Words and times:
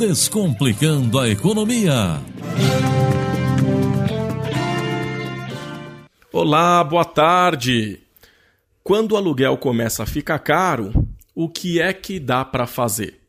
Descomplicando 0.00 1.18
a 1.18 1.28
Economia. 1.28 2.22
Olá, 6.32 6.82
boa 6.82 7.04
tarde. 7.04 8.00
Quando 8.82 9.12
o 9.12 9.16
aluguel 9.18 9.58
começa 9.58 10.02
a 10.02 10.06
ficar 10.06 10.38
caro, 10.38 11.06
o 11.34 11.50
que 11.50 11.82
é 11.82 11.92
que 11.92 12.18
dá 12.18 12.46
para 12.46 12.66
fazer? 12.66 13.20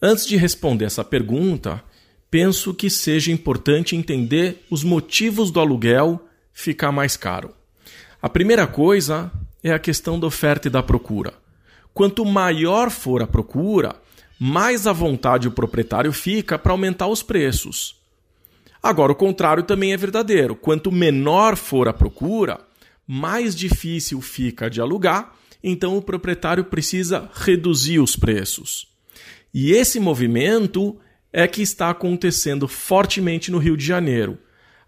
Antes 0.00 0.26
de 0.26 0.34
responder 0.34 0.86
essa 0.86 1.04
pergunta, 1.04 1.84
penso 2.30 2.72
que 2.72 2.88
seja 2.88 3.30
importante 3.30 3.94
entender 3.94 4.64
os 4.70 4.82
motivos 4.82 5.50
do 5.50 5.60
aluguel 5.60 6.24
ficar 6.54 6.90
mais 6.90 7.18
caro. 7.18 7.50
A 8.22 8.30
primeira 8.30 8.66
coisa 8.66 9.30
é 9.62 9.70
a 9.70 9.78
questão 9.78 10.18
da 10.18 10.26
oferta 10.26 10.68
e 10.68 10.70
da 10.70 10.82
procura. 10.82 11.34
Quanto 11.92 12.24
maior 12.24 12.88
for 12.88 13.22
a 13.22 13.26
procura, 13.26 14.00
mais 14.44 14.88
à 14.88 14.92
vontade 14.92 15.46
o 15.46 15.52
proprietário 15.52 16.12
fica 16.12 16.58
para 16.58 16.72
aumentar 16.72 17.06
os 17.06 17.22
preços. 17.22 17.94
Agora, 18.82 19.12
o 19.12 19.14
contrário 19.14 19.62
também 19.62 19.92
é 19.92 19.96
verdadeiro. 19.96 20.56
Quanto 20.56 20.90
menor 20.90 21.54
for 21.54 21.86
a 21.86 21.92
procura, 21.92 22.58
mais 23.06 23.54
difícil 23.54 24.20
fica 24.20 24.68
de 24.68 24.80
alugar, 24.80 25.32
então 25.62 25.96
o 25.96 26.02
proprietário 26.02 26.64
precisa 26.64 27.30
reduzir 27.32 28.00
os 28.00 28.16
preços. 28.16 28.88
E 29.54 29.70
esse 29.70 30.00
movimento 30.00 30.98
é 31.32 31.46
que 31.46 31.62
está 31.62 31.90
acontecendo 31.90 32.66
fortemente 32.66 33.48
no 33.48 33.58
Rio 33.58 33.76
de 33.76 33.86
Janeiro. 33.86 34.36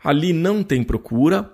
Ali 0.03 0.33
não 0.33 0.65
tem 0.65 0.83
procura, 0.83 1.49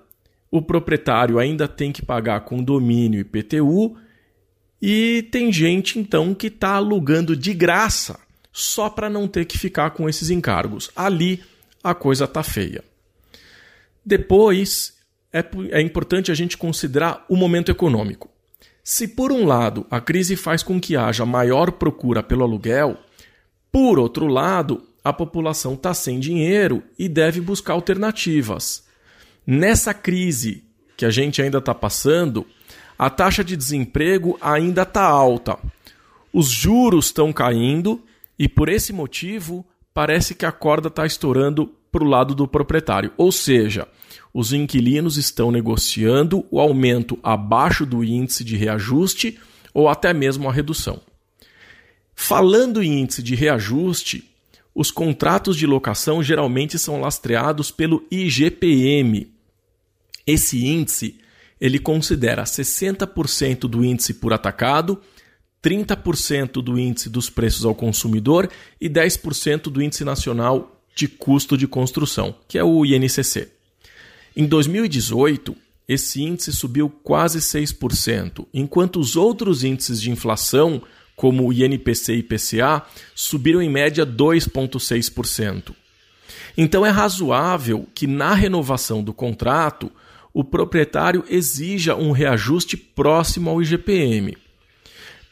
o 0.50 0.62
proprietário 0.62 1.38
ainda 1.38 1.68
tem 1.68 1.92
que 1.92 2.02
pagar 2.02 2.46
condomínio 2.46 3.20
e 3.20 3.24
PTU 3.24 3.94
e 4.80 5.28
tem 5.30 5.52
gente 5.52 5.98
então 5.98 6.34
que 6.34 6.46
está 6.46 6.70
alugando 6.70 7.36
de 7.36 7.52
graça 7.52 8.18
só 8.52 8.88
para 8.88 9.10
não 9.10 9.28
ter 9.28 9.44
que 9.44 9.58
ficar 9.58 9.90
com 9.90 10.08
esses 10.08 10.30
encargos. 10.30 10.90
Ali 10.96 11.42
a 11.82 11.94
coisa 11.94 12.24
está 12.24 12.42
feia. 12.42 12.82
Depois 14.04 14.94
é, 15.32 15.44
é 15.70 15.80
importante 15.80 16.32
a 16.32 16.34
gente 16.34 16.56
considerar 16.56 17.24
o 17.28 17.36
momento 17.36 17.70
econômico. 17.70 18.30
Se 18.82 19.06
por 19.06 19.30
um 19.30 19.46
lado 19.46 19.86
a 19.90 20.00
crise 20.00 20.34
faz 20.34 20.62
com 20.62 20.80
que 20.80 20.96
haja 20.96 21.26
maior 21.26 21.72
procura 21.72 22.22
pelo 22.22 22.42
aluguel, 22.42 22.98
por 23.70 23.98
outro 23.98 24.26
lado 24.26 24.82
a 25.04 25.12
população 25.12 25.74
está 25.74 25.94
sem 25.94 26.18
dinheiro 26.18 26.82
e 26.98 27.08
deve 27.08 27.40
buscar 27.40 27.74
alternativas. 27.74 28.84
Nessa 29.46 29.94
crise 29.94 30.64
que 30.96 31.04
a 31.04 31.10
gente 31.10 31.40
ainda 31.40 31.58
está 31.58 31.74
passando, 31.74 32.46
a 33.00 33.08
taxa 33.08 33.42
de 33.42 33.56
desemprego 33.56 34.36
ainda 34.42 34.82
está 34.82 35.02
alta. 35.02 35.58
Os 36.30 36.50
juros 36.50 37.06
estão 37.06 37.32
caindo 37.32 38.04
e, 38.38 38.46
por 38.46 38.68
esse 38.68 38.92
motivo, 38.92 39.64
parece 39.94 40.34
que 40.34 40.44
a 40.44 40.52
corda 40.52 40.88
está 40.88 41.06
estourando 41.06 41.72
para 41.90 42.04
o 42.04 42.06
lado 42.06 42.34
do 42.34 42.46
proprietário. 42.46 43.10
Ou 43.16 43.32
seja, 43.32 43.88
os 44.34 44.52
inquilinos 44.52 45.16
estão 45.16 45.50
negociando 45.50 46.44
o 46.50 46.60
aumento 46.60 47.18
abaixo 47.22 47.86
do 47.86 48.04
índice 48.04 48.44
de 48.44 48.54
reajuste 48.54 49.38
ou 49.72 49.88
até 49.88 50.12
mesmo 50.12 50.46
a 50.46 50.52
redução. 50.52 51.00
Falando 52.14 52.82
em 52.82 53.00
índice 53.00 53.22
de 53.22 53.34
reajuste, 53.34 54.30
os 54.74 54.90
contratos 54.90 55.56
de 55.56 55.66
locação 55.66 56.22
geralmente 56.22 56.78
são 56.78 57.00
lastreados 57.00 57.70
pelo 57.70 58.04
IGPM. 58.10 59.32
Esse 60.26 60.66
índice 60.66 61.18
ele 61.60 61.78
considera 61.78 62.44
60% 62.44 63.60
do 63.68 63.84
índice 63.84 64.14
por 64.14 64.32
atacado, 64.32 65.00
30% 65.62 66.62
do 66.62 66.78
índice 66.78 67.10
dos 67.10 67.28
preços 67.28 67.64
ao 67.64 67.74
consumidor 67.74 68.48
e 68.80 68.88
10% 68.88 69.64
do 69.64 69.82
índice 69.82 70.04
nacional 70.04 70.80
de 70.94 71.06
custo 71.06 71.56
de 71.56 71.66
construção, 71.66 72.34
que 72.48 72.56
é 72.56 72.64
o 72.64 72.84
INCC. 72.84 73.48
Em 74.34 74.46
2018, 74.46 75.54
esse 75.86 76.22
índice 76.22 76.52
subiu 76.52 76.88
quase 76.88 77.40
6%, 77.40 78.46
enquanto 78.54 78.98
os 78.98 79.16
outros 79.16 79.64
índices 79.64 80.00
de 80.00 80.10
inflação, 80.10 80.80
como 81.14 81.46
o 81.46 81.52
INPC 81.52 82.14
e 82.14 82.18
IPCA, 82.20 82.82
subiram 83.14 83.60
em 83.60 83.68
média 83.68 84.06
2,6%. 84.06 85.74
Então 86.56 86.86
é 86.86 86.90
razoável 86.90 87.86
que 87.94 88.06
na 88.06 88.34
renovação 88.34 89.02
do 89.02 89.12
contrato 89.12 89.90
o 90.32 90.44
proprietário 90.44 91.24
exija 91.28 91.96
um 91.96 92.12
reajuste 92.12 92.76
próximo 92.76 93.50
ao 93.50 93.60
IGPM. 93.60 94.36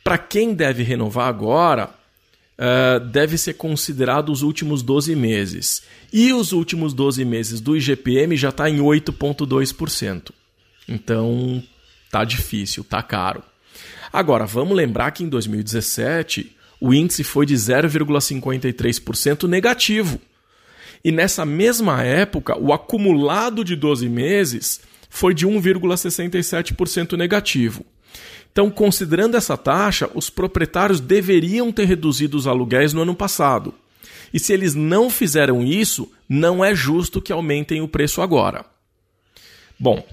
Para 0.03 0.19
quem 0.19 0.55
deve 0.55 0.83
renovar 0.83 1.29
agora, 1.29 1.91
uh, 2.59 3.01
deve 3.07 3.39
ser 3.39 3.55
considerado 3.55 4.31
os 4.31 4.43
últimos 4.43 4.83
12 4.83 5.15
meses. 5.15 5.83
E 6.13 6.33
os 6.33 6.53
últimos 6.53 6.93
12 6.93 7.25
meses 7.25 7.61
do 7.61 7.77
IGPM 7.77 8.37
já 8.37 8.49
está 8.49 8.69
em 8.69 8.79
8,2%. 8.79 10.31
Então, 10.89 11.63
tá 12.11 12.25
difícil, 12.25 12.83
tá 12.83 13.03
caro. 13.03 13.43
Agora, 14.13 14.47
vamos 14.47 14.77
lembrar 14.77 15.11
que 15.11 15.23
em 15.23 15.29
2017 15.29 16.57
o 16.81 16.95
índice 16.95 17.23
foi 17.23 17.45
de 17.45 17.55
0,53% 17.55 19.49
negativo. 19.49 20.21
E 21.05 21.13
nessa 21.13 21.45
mesma 21.45 22.03
época, 22.03 22.59
o 22.59 22.73
acumulado 22.73 23.65
de 23.65 23.77
12 23.77 24.09
meses 24.09 24.81
foi 25.09 25.33
de 25.33 25.47
1,67% 25.47 27.17
negativo. 27.17 27.85
Então, 28.51 28.71
considerando 28.71 29.37
essa 29.37 29.57
taxa, 29.57 30.11
os 30.15 30.29
proprietários 30.29 31.01
deveriam 31.01 31.71
ter 31.71 31.85
reduzido 31.85 32.37
os 32.37 32.47
aluguéis 32.47 32.93
no 32.93 33.03
ano 33.03 33.15
passado. 33.15 33.73
E 34.33 34.39
se 34.39 34.53
eles 34.53 34.75
não 34.75 35.09
fizeram 35.09 35.63
isso, 35.63 36.11
não 36.29 36.65
é 36.65 36.75
justo 36.75 37.23
que 37.23 37.33
aumentem 37.33 37.81
o 37.81 37.89
preço 37.89 38.21
agora. 38.21 38.65
Bom, 39.79 40.05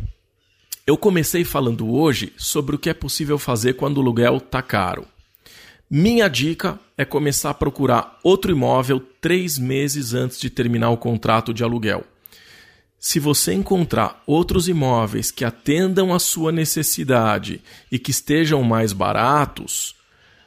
eu 0.85 0.95
comecei 0.95 1.43
falando 1.43 1.91
hoje 1.91 2.31
sobre 2.37 2.75
o 2.75 2.79
que 2.79 2.89
é 2.89 2.93
possível 2.93 3.39
fazer 3.39 3.73
quando 3.73 3.97
o 3.97 4.01
aluguel 4.01 4.37
está 4.37 4.61
caro. 4.61 5.07
Minha 5.89 6.27
dica 6.27 6.79
é 6.97 7.03
começar 7.03 7.49
a 7.49 7.53
procurar 7.53 8.19
outro 8.23 8.51
imóvel 8.51 9.01
três 9.19 9.57
meses 9.57 10.13
antes 10.13 10.39
de 10.39 10.49
terminar 10.49 10.89
o 10.89 10.97
contrato 10.97 11.53
de 11.53 11.63
aluguel. 11.63 12.03
Se 12.97 13.19
você 13.19 13.53
encontrar 13.53 14.23
outros 14.25 14.67
imóveis 14.67 15.29
que 15.29 15.45
atendam 15.45 16.13
à 16.13 16.19
sua 16.19 16.51
necessidade 16.51 17.61
e 17.91 17.99
que 17.99 18.11
estejam 18.11 18.63
mais 18.63 18.93
baratos, 18.93 19.95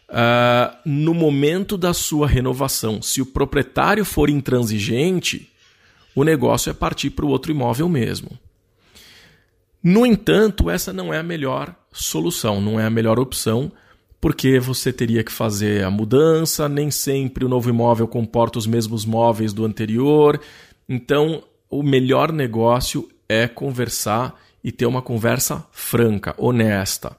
uh, 0.09 0.77
no 0.85 1.15
momento 1.15 1.77
da 1.77 1.95
sua 1.95 2.27
renovação, 2.27 3.01
se 3.01 3.21
o 3.21 3.27
proprietário 3.27 4.05
for 4.05 4.29
intransigente, 4.29 5.53
o 6.15 6.25
negócio 6.25 6.71
é 6.71 6.75
partir 6.75 7.11
para 7.11 7.25
o 7.25 7.29
outro 7.29 7.53
imóvel 7.53 7.89
mesmo. 7.89 8.37
No 9.83 10.05
entanto, 10.05 10.69
essa 10.69 10.93
não 10.93 11.15
é 11.15 11.19
a 11.19 11.23
melhor 11.23 11.75
solução, 11.93 12.61
não 12.61 12.81
é 12.81 12.85
a 12.85 12.91
melhor 12.91 13.21
opção 13.21 13.71
porque 14.21 14.59
você 14.59 14.93
teria 14.93 15.23
que 15.23 15.33
fazer 15.33 15.85
a 15.85 15.91
mudança, 15.91 16.69
nem 16.69 16.91
sempre 16.91 17.45
o 17.45 17.49
novo 17.49 17.71
imóvel 17.71 18.09
comporta 18.09 18.59
os 18.59 18.67
mesmos 18.67 19.05
móveis 19.05 19.53
do 19.53 19.65
anterior. 19.65 20.41
Então, 20.89 21.43
o 21.71 21.83
melhor 21.83 22.33
negócio 22.33 23.09
é 23.29 23.47
conversar 23.47 24.41
e 24.63 24.73
ter 24.73 24.87
uma 24.87 25.03
conversa 25.03 25.65
franca, 25.71 26.35
honesta. 26.37 27.17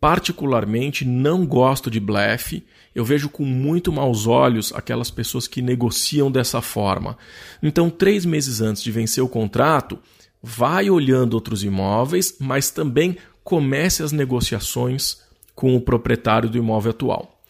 Particularmente, 0.00 1.04
não 1.04 1.44
gosto 1.44 1.90
de 1.90 1.98
blefe. 1.98 2.64
Eu 2.94 3.04
vejo 3.04 3.28
com 3.28 3.44
muito 3.44 3.92
maus 3.92 4.26
olhos 4.26 4.72
aquelas 4.72 5.10
pessoas 5.10 5.48
que 5.48 5.60
negociam 5.60 6.30
dessa 6.30 6.60
forma. 6.60 7.18
Então, 7.60 7.90
três 7.90 8.24
meses 8.24 8.60
antes 8.60 8.82
de 8.82 8.92
vencer 8.92 9.24
o 9.24 9.28
contrato, 9.28 9.98
vai 10.40 10.88
olhando 10.88 11.34
outros 11.34 11.64
imóveis, 11.64 12.36
mas 12.38 12.70
também 12.70 13.16
comece 13.42 14.04
as 14.04 14.12
negociações 14.12 15.18
com 15.58 15.74
o 15.74 15.80
proprietário 15.80 16.48
do 16.48 16.56
imóvel 16.56 16.90
atual. 16.90 17.40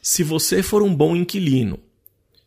Se 0.00 0.22
você 0.22 0.62
for 0.62 0.82
um 0.82 0.94
bom 0.94 1.14
inquilino, 1.14 1.78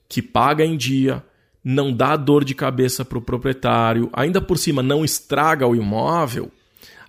que 0.09 0.19
paga 0.19 0.65
em 0.65 0.75
dia, 0.75 1.23
não 1.63 1.93
dá 1.93 2.15
dor 2.15 2.43
de 2.43 2.55
cabeça 2.55 3.05
para 3.05 3.19
o 3.19 3.21
proprietário, 3.21 4.09
ainda 4.13 4.41
por 4.41 4.57
cima 4.57 4.81
não 4.81 5.05
estraga 5.05 5.67
o 5.67 5.75
imóvel, 5.75 6.51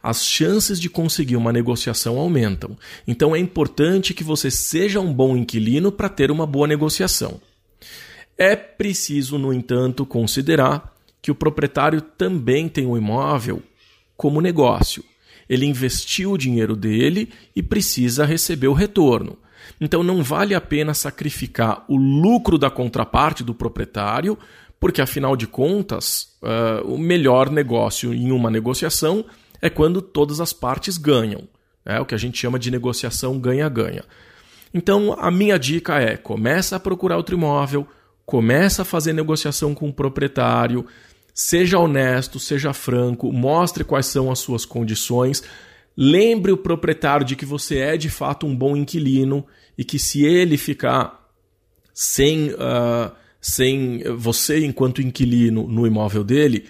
as 0.03 0.27
chances 0.27 0.79
de 0.79 0.91
conseguir 0.91 1.37
uma 1.37 1.55
negociação 1.55 2.19
aumentam. 2.19 2.77
Então 3.09 3.35
é 3.35 3.39
importante 3.39 4.13
que 4.13 4.23
você 4.23 4.51
seja 4.51 5.01
um 5.01 5.11
bom 5.11 5.35
inquilino 5.35 5.91
para 5.91 6.11
ter 6.11 6.31
uma 6.31 6.47
boa 6.47 6.67
negociação. 6.67 7.41
É 8.37 8.55
preciso, 8.55 9.39
no 9.39 9.55
entanto, 9.55 10.05
considerar 10.05 10.95
que 11.23 11.31
o 11.31 11.35
proprietário 11.35 12.03
também 12.03 12.69
tem 12.69 12.85
o 12.85 12.99
imóvel 12.99 13.63
como 14.19 14.43
negócio. 14.43 15.03
Ele 15.53 15.67
investiu 15.67 16.33
o 16.33 16.39
dinheiro 16.39 16.75
dele 16.75 17.29
e 17.55 17.63
precisa 17.63 18.25
receber 18.25 18.69
o 18.69 18.73
retorno. 18.73 19.37
Então 19.79 20.03
não 20.03 20.23
vale 20.23 20.55
a 20.55 20.61
pena 20.61 20.95
sacrificar 20.95 21.85
o 21.89 21.97
lucro 21.97 22.57
da 22.57 22.71
contraparte 22.71 23.45
do 23.45 23.55
proprietário, 23.55 24.39
porque 24.81 25.03
afinal 25.03 25.37
de 25.37 25.47
contas, 25.47 26.29
uh, 26.43 26.91
o 26.91 26.97
melhor 26.97 27.51
negócio 27.51 28.15
em 28.15 28.33
uma 28.33 28.51
negociação 28.51 29.27
é 29.61 29.69
quando 29.69 30.01
todas 30.01 30.41
as 30.41 30.55
partes 30.55 30.97
ganham. 30.97 31.43
É 31.85 32.01
o 32.01 32.07
que 32.07 32.15
a 32.15 32.19
gente 32.19 32.39
chama 32.39 32.59
de 32.59 32.71
negociação 32.71 33.39
ganha-ganha. 33.39 34.05
Então 34.73 35.15
a 35.19 35.31
minha 35.31 35.59
dica 35.59 36.01
é: 36.01 36.17
começa 36.17 36.77
a 36.77 36.81
procurar 36.81 37.19
outro 37.19 37.37
imóvel, 37.37 37.87
Começa 38.25 38.83
a 38.83 38.85
fazer 38.85 39.13
negociação 39.13 39.75
com 39.75 39.89
o 39.89 39.93
proprietário, 39.93 40.87
seja 41.35 41.79
honesto, 41.79 42.39
seja 42.39 42.73
franco, 42.73 43.33
mostre 43.33 43.85
quais 43.85 44.07
são 44.07 44.31
as 44.31 44.39
suas 44.39 44.65
condições. 44.65 45.43
Lembre 45.97 46.53
o 46.53 46.57
proprietário 46.57 47.25
de 47.25 47.37
que 47.37 47.45
você 47.45 47.79
é 47.79 47.97
de 47.97 48.11
fato 48.11 48.47
um 48.47 48.55
bom 48.55 48.77
inquilino 48.77 49.47
e 49.77 49.85
que 49.85 49.99
se 49.99 50.25
ele 50.25 50.57
ficar 50.57 51.29
sem, 51.95 52.51
uh, 52.51 53.13
sem 53.41 54.03
você 54.17 54.65
enquanto 54.65 55.03
inquilino 55.03 55.67
no 55.69 55.87
imóvel 55.87 56.25
dele, 56.25 56.67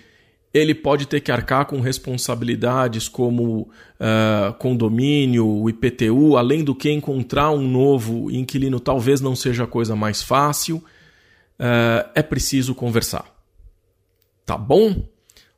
ele 0.53 0.75
pode 0.75 1.07
ter 1.07 1.21
que 1.21 1.33
arcar 1.33 1.67
com 1.67 1.81
responsabilidades 1.81 3.09
como 3.09 3.71
uh, 3.99 4.53
condomínio, 4.59 5.69
IPTU, 5.69 6.37
além 6.37 6.63
do 6.63 6.75
que 6.75 6.91
encontrar 6.91 7.51
um 7.51 7.67
novo 7.67 8.31
inquilino 8.31 8.79
talvez 8.79 9.21
não 9.21 9.35
seja 9.35 9.65
a 9.65 9.67
coisa 9.67 9.97
mais 9.97 10.23
fácil. 10.23 10.77
Uh, 11.59 12.11
é 12.15 12.23
preciso 12.23 12.75
conversar. 12.75 13.32
Tá 14.45 14.59
bom? 14.59 15.09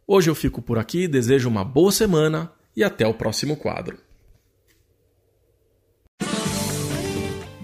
Hoje 0.07 0.29
eu 0.29 0.35
fico 0.35 0.61
por 0.61 0.79
aqui, 0.79 1.09
desejo 1.09 1.49
uma 1.49 1.65
boa 1.65 1.91
semana 1.91 2.53
e 2.77 2.85
até 2.85 3.07
o 3.07 3.15
próximo 3.15 3.57
quadro. 3.57 3.99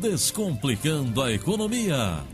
Descomplicando 0.00 1.20
a 1.22 1.30
economia. 1.30 2.24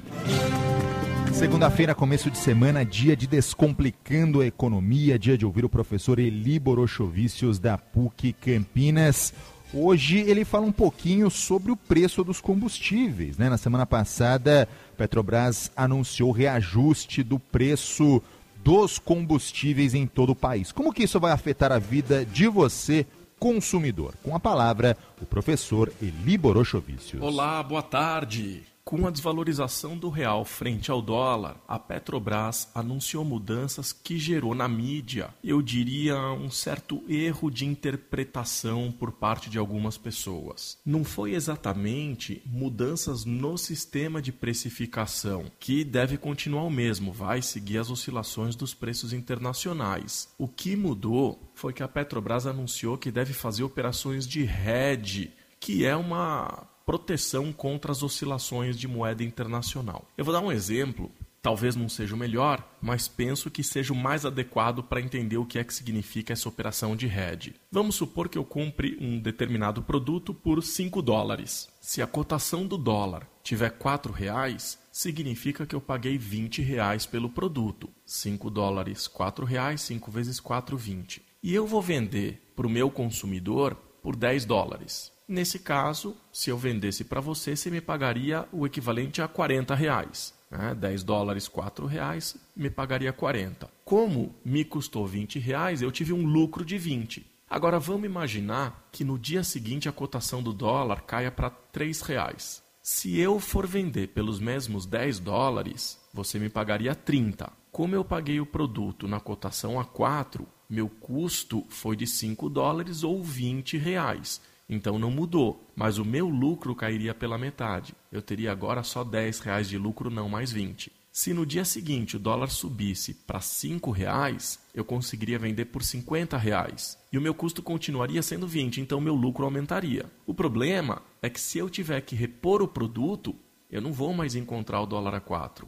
Segunda-feira, 1.33 1.95
começo 1.95 2.31
de 2.31 2.39
semana, 2.39 2.85
dia 2.85 3.17
de 3.17 3.27
Descomplicando 3.27 4.41
a 4.41 4.47
Economia, 4.47 5.19
dia 5.19 5.37
de 5.37 5.45
ouvir 5.45 5.65
o 5.65 5.69
professor 5.69 6.19
Eli 6.19 6.59
Borochovicius 6.59 7.59
da 7.59 7.77
PUC 7.77 8.33
Campinas. 8.35 9.35
Hoje 9.75 10.21
ele 10.21 10.45
fala 10.45 10.65
um 10.65 10.73
pouquinho 10.73 11.29
sobre 11.29 11.73
o 11.73 11.77
preço 11.77 12.23
dos 12.23 12.41
combustíveis. 12.41 13.37
Né? 13.37 13.51
Na 13.51 13.59
semana 13.59 13.85
passada, 13.85 14.69
Petrobras 14.97 15.71
anunciou 15.77 16.31
reajuste 16.31 17.23
do 17.23 17.39
preço 17.39 18.23
dos 18.67 18.99
combustíveis 18.99 19.95
em 19.95 20.09
todo 20.09 20.31
o 20.31 20.35
país. 20.35 20.73
Como 20.73 20.93
que 20.93 21.05
isso 21.05 21.21
vai 21.21 21.31
afetar 21.31 21.71
a 21.71 21.79
vida 21.79 22.27
de 22.27 22.49
você, 22.49 23.07
consumidor? 23.39 24.15
Com 24.25 24.35
a 24.35 24.41
palavra, 24.41 24.97
o 25.23 25.25
professor 25.25 25.93
Eli 26.03 26.37
Borochovicius. 26.37 27.23
Olá, 27.23 27.63
boa 27.63 27.81
tarde. 27.81 28.65
Com 28.87 29.05
a 29.05 29.11
desvalorização 29.11 29.99
do 29.99 30.09
real 30.09 30.45
frente 30.45 30.93
ao 30.93 31.03
dólar, 31.03 31.61
a 31.67 31.77
Petrobras 31.77 32.69
anunciou 32.73 33.25
mudanças 33.25 33.93
que 33.93 34.17
gerou 34.17 34.55
na 34.55 34.69
mídia, 34.69 35.35
eu 35.43 35.61
diria, 35.61 36.17
um 36.31 36.49
certo 36.53 37.03
erro 37.09 37.51
de 37.51 37.67
interpretação 37.67 38.95
por 38.97 39.11
parte 39.11 39.51
de 39.51 39.59
algumas 39.59 39.99
pessoas. 39.99 40.79
Não 40.87 41.03
foi 41.03 41.35
exatamente 41.35 42.41
mudanças 42.47 43.25
no 43.25 43.59
sistema 43.59 44.23
de 44.23 44.31
precificação, 44.31 45.51
que 45.59 45.83
deve 45.83 46.17
continuar 46.17 46.63
o 46.63 46.71
mesmo, 46.71 47.13
vai 47.13 47.43
seguir 47.43 47.79
as 47.79 47.91
oscilações 47.91 48.55
dos 48.55 48.73
preços 48.73 49.13
internacionais. 49.13 50.29
O 50.39 50.47
que 50.47 50.77
mudou 50.77 51.51
foi 51.57 51.73
que 51.73 51.83
a 51.83 51.89
Petrobras 51.89 52.47
anunciou 52.47 52.97
que 52.97 53.11
deve 53.11 53.33
fazer 53.33 53.65
operações 53.65 54.29
de 54.29 54.45
hedge, 54.45 55.33
que 55.59 55.85
é 55.85 55.97
uma 55.97 56.69
proteção 56.87 57.53
contra 57.53 57.91
as 57.91 58.05
oscilações 58.05 58.79
de 58.79 58.87
moeda 58.87 59.25
internacional. 59.25 60.07
Eu 60.17 60.25
vou 60.25 60.33
dar 60.33 60.41
um 60.41 60.53
exemplo, 60.53 61.11
talvez 61.43 61.75
não 61.75 61.89
seja 61.89 62.15
o 62.15 62.19
melhor, 62.19 62.65
mas 62.81 63.09
penso 63.09 63.51
que 63.51 63.65
seja 63.65 63.93
o 63.93 63.97
mais 63.97 64.25
adequado 64.25 64.85
para 64.85 65.01
entender 65.01 65.37
o 65.37 65.45
que 65.45 65.59
é 65.59 65.65
que 65.65 65.75
significa 65.75 66.33
essa 66.33 66.49
operação 66.49 66.95
de 66.95 67.07
hedge. 67.07 67.57
Vamos 67.73 67.97
supor 67.97 68.29
que 68.29 68.39
eu 68.39 68.45
compre 68.45 68.97
um 69.01 69.19
determinado 69.19 69.83
produto 69.83 70.33
por 70.33 70.63
5 70.63 71.03
dólares. 71.03 71.69
Se 71.81 72.01
a 72.01 72.07
cotação 72.07 72.65
do 72.65 72.79
dólar 72.79 73.29
tiver 73.43 73.71
4 73.71 74.13
reais, 74.13 74.79
significa 74.93 75.67
que 75.67 75.75
eu 75.75 75.81
paguei 75.81 76.17
20 76.17 76.63
reais 76.63 77.05
pelo 77.05 77.29
produto. 77.29 77.91
5 78.05 78.49
dólares, 78.49 79.09
4 79.09 79.45
reais, 79.45 79.81
5 79.81 80.09
vezes 80.09 80.39
4, 80.39 80.77
20. 80.77 81.21
E 81.43 81.53
eu 81.53 81.67
vou 81.67 81.83
vender 81.83 82.53
para 82.55 82.67
o 82.67 82.71
meu 82.71 82.89
consumidor 82.91 83.75
por 84.01 84.15
10 84.15 84.45
dólares. 84.45 85.16
Nesse 85.29 85.59
caso, 85.59 86.17
se 86.33 86.51
eu 86.51 86.57
vendesse 86.57 87.03
para 87.03 87.21
você, 87.21 87.57
você 87.57 87.69
me 87.69 87.81
pagaria 87.81 88.47
o 88.53 88.65
equivalente 88.65 89.21
a 89.21 89.27
40 89.27 89.75
reais. 89.75 90.33
Né? 90.49 90.73
10 90.75 91.03
dólares, 91.03 91.49
4 91.49 91.85
reais, 91.85 92.37
me 92.55 92.71
pagaria 92.71 93.13
40. 93.13 93.69
Como 93.85 94.35
me 94.45 94.65
custou 94.65 95.05
20 95.05 95.41
reais, 95.41 95.83
eu 95.83 95.91
tive 95.91 96.13
um 96.13 96.25
lucro 96.25 96.65
de 96.65 96.79
20. 96.79 97.27
Agora 97.51 97.81
vamos 97.81 98.07
imaginar 98.07 98.89
que 98.93 99.05
no 99.05 99.19
dia 99.19 99.43
seguinte 99.43 99.89
a 99.89 99.93
cotação 99.93 100.41
do 100.41 100.53
dólar 100.53 101.03
caia 101.03 101.31
para 101.33 101.51
3 101.51 102.01
reais. 102.03 102.63
Se 102.81 103.19
eu 103.19 103.41
for 103.41 103.67
vender 103.67 104.09
pelos 104.09 104.39
mesmos 104.39 104.87
10 104.87 105.19
dólares, 105.19 106.01
você 106.15 106.39
me 106.39 106.49
pagaria 106.49 106.95
30. 106.95 107.53
Como 107.73 107.97
eu 107.97 108.05
paguei 108.05 108.41
o 108.41 108.47
produto 108.47 109.09
na 109.09 109.19
cotação 109.19 109.79
a 109.81 109.85
4, 109.85 110.47
meu 110.71 110.89
custo 110.89 111.65
foi 111.69 111.97
de 111.97 112.07
5 112.07 112.49
dólares 112.49 113.03
ou 113.03 113.23
20 113.23 113.77
reais. 113.77 114.41
Então 114.69 114.99
não 114.99 115.11
mudou, 115.11 115.71
mas 115.77 115.99
o 115.99 116.05
meu 116.05 116.29
lucro 116.29 116.75
cairia 116.75 117.15
pela 117.15 117.39
metade. 117.39 117.95
Eu 118.11 118.21
teria 118.21 118.51
agora 118.51 118.83
só 118.83 119.05
10 119.05 119.41
reais 119.41 119.69
de 119.69 119.79
lucro, 119.79 120.11
não 120.11 120.29
mais 120.29 120.51
20. 120.51 120.93
Se 121.17 121.33
no 121.33 121.47
dia 121.47 121.65
seguinte 121.65 122.17
o 122.17 122.19
dólar 122.19 122.51
subisse 122.51 123.15
para 123.15 123.41
5 123.41 123.91
reais, 123.91 124.59
eu 124.75 124.85
conseguiria 124.85 125.39
vender 125.39 125.65
por 125.65 125.83
50 125.83 126.37
reais. 126.37 126.99
E 127.11 127.17
o 127.17 127.23
meu 127.23 127.33
custo 127.33 127.63
continuaria 127.63 128.23
sendo 128.23 128.47
20, 128.47 128.83
então 128.83 129.01
meu 129.01 129.15
lucro 129.15 129.45
aumentaria. 129.45 130.05
O 130.27 130.35
problema 130.35 131.01
é 131.23 131.31
que 131.31 131.41
se 131.41 131.57
eu 131.57 131.71
tiver 131.71 132.03
que 132.03 132.15
repor 132.15 132.61
o 132.61 132.69
produto, 132.69 133.35
eu 133.71 133.81
não 133.81 133.95
vou 133.95 134.13
mais 134.13 134.35
encontrar 134.35 134.83
o 134.83 134.87
dólar 134.87 135.15
a 135.15 135.21
4. 135.21 135.67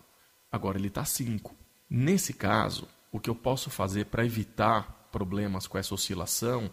Agora 0.53 0.77
ele 0.77 0.89
está 0.89 1.05
5. 1.05 1.55
Nesse 1.89 2.35
caso, 2.35 2.87
o 3.11 3.19
que 3.19 3.31
eu 3.31 3.35
posso 3.35 3.71
fazer 3.71 4.05
para 4.05 4.27
evitar 4.27 5.09
problemas 5.11 5.67
com 5.67 5.79
essa 5.79 5.95
oscilação 5.95 6.71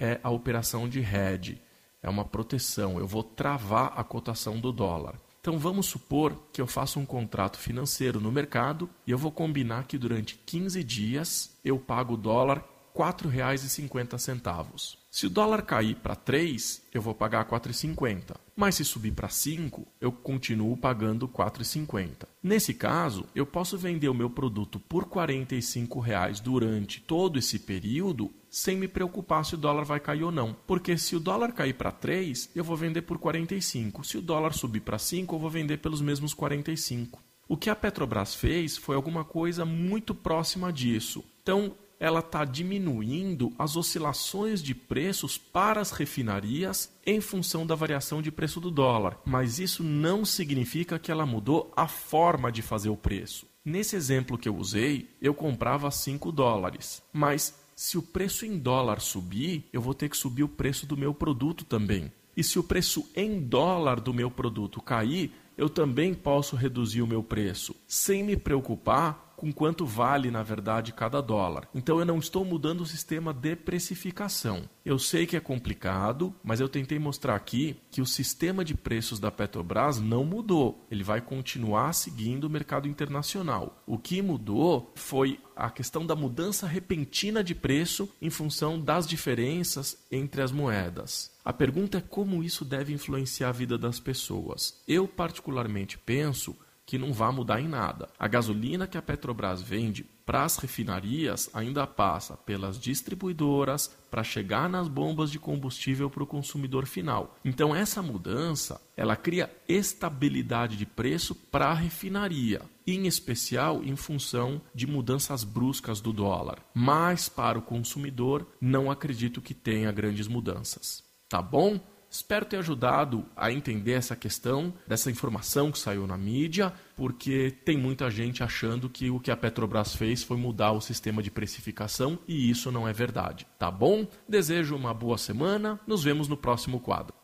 é 0.00 0.18
a 0.22 0.30
operação 0.30 0.88
de 0.88 1.00
hedge, 1.00 1.60
é 2.02 2.08
uma 2.08 2.24
proteção. 2.24 2.98
Eu 2.98 3.06
vou 3.06 3.22
travar 3.22 3.92
a 3.94 4.02
cotação 4.02 4.58
do 4.58 4.72
dólar. 4.72 5.14
Então 5.40 5.58
vamos 5.58 5.86
supor 5.86 6.36
que 6.52 6.60
eu 6.60 6.66
faça 6.66 6.98
um 6.98 7.06
contrato 7.06 7.58
financeiro 7.58 8.20
no 8.20 8.32
mercado 8.32 8.90
e 9.06 9.10
eu 9.10 9.18
vou 9.18 9.30
combinar 9.30 9.84
que 9.84 9.96
durante 9.96 10.36
15 10.44 10.82
dias 10.82 11.58
eu 11.64 11.78
pago 11.78 12.14
o 12.14 12.16
dólar 12.16 12.64
R$ 12.94 13.04
4,50. 13.04 14.96
Se 15.10 15.26
o 15.26 15.30
dólar 15.30 15.62
cair 15.62 15.96
para 15.96 16.14
3, 16.14 16.82
eu 16.92 17.00
vou 17.00 17.14
pagar 17.14 17.46
4,50. 17.46 18.36
Mas 18.54 18.74
se 18.74 18.84
subir 18.84 19.12
para 19.12 19.28
5, 19.28 19.86
eu 20.00 20.12
continuo 20.12 20.76
pagando 20.76 21.26
4,50. 21.26 22.26
Nesse 22.42 22.74
caso, 22.74 23.26
eu 23.34 23.46
posso 23.46 23.78
vender 23.78 24.08
o 24.08 24.14
meu 24.14 24.28
produto 24.28 24.78
por 24.78 25.04
R$ 25.04 25.10
45 25.10 26.04
durante 26.42 27.00
todo 27.00 27.38
esse 27.38 27.58
período 27.58 28.30
sem 28.50 28.76
me 28.76 28.88
preocupar 28.88 29.44
se 29.44 29.54
o 29.54 29.58
dólar 29.58 29.84
vai 29.84 30.00
cair 30.00 30.24
ou 30.24 30.32
não. 30.32 30.54
Porque 30.66 30.98
se 30.98 31.14
o 31.14 31.20
dólar 31.20 31.52
cair 31.52 31.74
para 31.74 31.92
3, 31.92 32.50
eu 32.54 32.64
vou 32.64 32.76
vender 32.76 33.02
por 33.02 33.16
45. 33.16 34.04
Se 34.04 34.18
o 34.18 34.22
dólar 34.22 34.52
subir 34.52 34.80
para 34.80 34.98
5, 34.98 35.34
eu 35.34 35.38
vou 35.38 35.48
vender 35.48 35.78
pelos 35.78 36.00
mesmos 36.00 36.34
45. 36.34 37.22
O 37.48 37.56
que 37.56 37.70
a 37.70 37.76
Petrobras 37.76 38.34
fez 38.34 38.76
foi 38.76 38.96
alguma 38.96 39.24
coisa 39.24 39.64
muito 39.64 40.14
próxima 40.14 40.72
disso. 40.72 41.24
Então, 41.42 41.74
ela 42.00 42.20
está 42.20 42.46
diminuindo 42.46 43.52
as 43.58 43.76
oscilações 43.76 44.62
de 44.62 44.74
preços 44.74 45.36
para 45.36 45.80
as 45.80 45.90
refinarias 45.90 46.90
em 47.04 47.20
função 47.20 47.66
da 47.66 47.74
variação 47.74 48.22
de 48.22 48.32
preço 48.32 48.58
do 48.58 48.70
dólar. 48.70 49.18
Mas 49.24 49.58
isso 49.58 49.84
não 49.84 50.24
significa 50.24 50.98
que 50.98 51.12
ela 51.12 51.26
mudou 51.26 51.70
a 51.76 51.86
forma 51.86 52.50
de 52.50 52.62
fazer 52.62 52.88
o 52.88 52.96
preço. 52.96 53.46
Nesse 53.62 53.94
exemplo 53.94 54.38
que 54.38 54.48
eu 54.48 54.56
usei, 54.56 55.10
eu 55.20 55.34
comprava 55.34 55.90
5 55.90 56.32
dólares, 56.32 57.02
mas 57.12 57.59
se 57.80 57.96
o 57.96 58.02
preço 58.02 58.44
em 58.44 58.58
dólar 58.58 59.00
subir, 59.00 59.64
eu 59.72 59.80
vou 59.80 59.94
ter 59.94 60.10
que 60.10 60.16
subir 60.16 60.42
o 60.42 60.48
preço 60.48 60.84
do 60.84 60.98
meu 60.98 61.14
produto 61.14 61.64
também. 61.64 62.12
E 62.36 62.44
se 62.44 62.58
o 62.58 62.62
preço 62.62 63.08
em 63.16 63.40
dólar 63.40 64.00
do 64.00 64.12
meu 64.12 64.30
produto 64.30 64.82
cair, 64.82 65.32
eu 65.56 65.66
também 65.66 66.12
posso 66.12 66.56
reduzir 66.56 67.00
o 67.00 67.06
meu 67.06 67.22
preço, 67.22 67.74
sem 67.88 68.22
me 68.22 68.36
preocupar 68.36 69.29
com 69.40 69.50
quanto 69.50 69.86
vale, 69.86 70.30
na 70.30 70.42
verdade, 70.42 70.92
cada 70.92 71.22
dólar. 71.22 71.66
Então 71.74 71.98
eu 71.98 72.04
não 72.04 72.18
estou 72.18 72.44
mudando 72.44 72.82
o 72.82 72.86
sistema 72.86 73.32
de 73.32 73.56
precificação. 73.56 74.68
Eu 74.84 74.98
sei 74.98 75.24
que 75.24 75.34
é 75.34 75.40
complicado, 75.40 76.34
mas 76.44 76.60
eu 76.60 76.68
tentei 76.68 76.98
mostrar 76.98 77.36
aqui 77.36 77.78
que 77.90 78.02
o 78.02 78.06
sistema 78.06 78.62
de 78.62 78.74
preços 78.74 79.18
da 79.18 79.30
Petrobras 79.30 79.98
não 79.98 80.26
mudou. 80.26 80.86
Ele 80.90 81.02
vai 81.02 81.22
continuar 81.22 81.94
seguindo 81.94 82.44
o 82.44 82.50
mercado 82.50 82.86
internacional. 82.86 83.82
O 83.86 83.96
que 83.96 84.20
mudou 84.20 84.92
foi 84.94 85.40
a 85.56 85.70
questão 85.70 86.04
da 86.04 86.14
mudança 86.14 86.66
repentina 86.66 87.42
de 87.42 87.54
preço 87.54 88.10
em 88.20 88.28
função 88.28 88.78
das 88.78 89.06
diferenças 89.06 89.96
entre 90.10 90.42
as 90.42 90.52
moedas. 90.52 91.30
A 91.42 91.52
pergunta 91.52 91.96
é 91.96 92.02
como 92.02 92.44
isso 92.44 92.62
deve 92.62 92.92
influenciar 92.92 93.48
a 93.48 93.52
vida 93.52 93.78
das 93.78 93.98
pessoas. 93.98 94.82
Eu, 94.86 95.08
particularmente, 95.08 95.96
penso 95.96 96.54
que 96.90 96.98
não 96.98 97.12
vai 97.12 97.30
mudar 97.30 97.60
em 97.60 97.68
nada. 97.68 98.08
A 98.18 98.26
gasolina 98.26 98.84
que 98.84 98.98
a 98.98 99.02
Petrobras 99.02 99.62
vende 99.62 100.02
para 100.26 100.42
as 100.42 100.56
refinarias 100.56 101.48
ainda 101.54 101.86
passa 101.86 102.36
pelas 102.36 102.80
distribuidoras 102.80 103.96
para 104.10 104.24
chegar 104.24 104.68
nas 104.68 104.88
bombas 104.88 105.30
de 105.30 105.38
combustível 105.38 106.10
para 106.10 106.24
o 106.24 106.26
consumidor 106.26 106.86
final. 106.86 107.38
Então 107.44 107.72
essa 107.72 108.02
mudança, 108.02 108.80
ela 108.96 109.14
cria 109.14 109.48
estabilidade 109.68 110.76
de 110.76 110.84
preço 110.84 111.32
para 111.32 111.66
a 111.66 111.74
refinaria, 111.74 112.60
em 112.84 113.06
especial 113.06 113.84
em 113.84 113.94
função 113.94 114.60
de 114.74 114.84
mudanças 114.84 115.44
bruscas 115.44 116.00
do 116.00 116.12
dólar. 116.12 116.58
Mas 116.74 117.28
para 117.28 117.56
o 117.56 117.62
consumidor, 117.62 118.48
não 118.60 118.90
acredito 118.90 119.40
que 119.40 119.54
tenha 119.54 119.92
grandes 119.92 120.26
mudanças. 120.26 121.04
Tá 121.28 121.40
bom? 121.40 121.78
Espero 122.10 122.44
ter 122.44 122.56
ajudado 122.56 123.24
a 123.36 123.52
entender 123.52 123.92
essa 123.92 124.16
questão 124.16 124.74
dessa 124.84 125.12
informação 125.12 125.70
que 125.70 125.78
saiu 125.78 126.08
na 126.08 126.18
mídia, 126.18 126.72
porque 126.96 127.56
tem 127.64 127.76
muita 127.76 128.10
gente 128.10 128.42
achando 128.42 128.90
que 128.90 129.08
o 129.10 129.20
que 129.20 129.30
a 129.30 129.36
Petrobras 129.36 129.94
fez 129.94 130.24
foi 130.24 130.36
mudar 130.36 130.72
o 130.72 130.80
sistema 130.80 131.22
de 131.22 131.30
precificação 131.30 132.18
e 132.26 132.50
isso 132.50 132.72
não 132.72 132.88
é 132.88 132.92
verdade. 132.92 133.46
Tá 133.56 133.70
bom? 133.70 134.08
Desejo 134.28 134.74
uma 134.74 134.92
boa 134.92 135.16
semana. 135.16 135.78
Nos 135.86 136.02
vemos 136.02 136.26
no 136.26 136.36
próximo 136.36 136.80
quadro. 136.80 137.14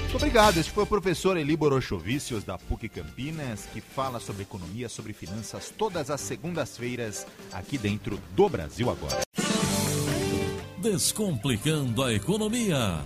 Muito 0.00 0.16
obrigado. 0.16 0.58
Este 0.58 0.72
foi 0.72 0.82
o 0.82 0.86
professor 0.86 1.36
Eli 1.36 1.56
Borochovicius, 1.56 2.42
da 2.42 2.56
PUC 2.58 2.88
Campinas, 2.88 3.66
que 3.72 3.80
fala 3.80 4.18
sobre 4.18 4.42
economia, 4.42 4.88
sobre 4.88 5.12
finanças 5.12 5.70
todas 5.70 6.10
as 6.10 6.22
segundas-feiras 6.22 7.26
aqui 7.52 7.76
dentro 7.76 8.18
do 8.34 8.48
Brasil 8.48 8.90
Agora. 8.90 9.25
Descomplicando 10.88 12.00
a 12.00 12.14
Economia. 12.14 13.00